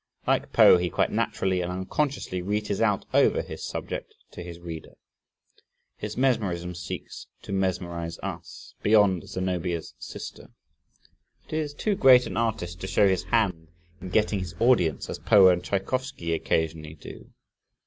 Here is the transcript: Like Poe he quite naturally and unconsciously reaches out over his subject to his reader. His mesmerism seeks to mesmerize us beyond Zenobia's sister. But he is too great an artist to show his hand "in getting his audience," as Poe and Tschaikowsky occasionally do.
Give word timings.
Like 0.25 0.51
Poe 0.51 0.77
he 0.79 0.89
quite 0.89 1.11
naturally 1.11 1.61
and 1.61 1.71
unconsciously 1.71 2.41
reaches 2.41 2.81
out 2.81 3.05
over 3.13 3.43
his 3.43 3.63
subject 3.63 4.15
to 4.31 4.41
his 4.41 4.59
reader. 4.59 4.93
His 5.95 6.17
mesmerism 6.17 6.73
seeks 6.73 7.27
to 7.43 7.51
mesmerize 7.51 8.17
us 8.23 8.73
beyond 8.81 9.29
Zenobia's 9.29 9.93
sister. 9.99 10.49
But 11.43 11.51
he 11.51 11.57
is 11.57 11.75
too 11.75 11.93
great 11.93 12.25
an 12.25 12.35
artist 12.35 12.81
to 12.81 12.87
show 12.87 13.07
his 13.07 13.25
hand 13.25 13.67
"in 14.01 14.09
getting 14.09 14.39
his 14.39 14.55
audience," 14.59 15.07
as 15.07 15.19
Poe 15.19 15.49
and 15.49 15.63
Tschaikowsky 15.63 16.33
occasionally 16.33 16.95
do. 16.95 17.29